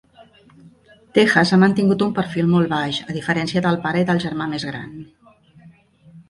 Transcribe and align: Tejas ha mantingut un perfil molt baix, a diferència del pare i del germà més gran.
Tejas 1.17 1.51
ha 1.53 1.59
mantingut 1.63 2.01
un 2.05 2.15
perfil 2.19 2.49
molt 2.53 2.71
baix, 2.71 3.03
a 3.13 3.15
diferència 3.19 3.63
del 3.67 3.79
pare 3.85 4.03
i 4.07 4.09
del 4.09 4.23
germà 4.25 4.49
més 4.57 4.67
gran. 4.73 4.91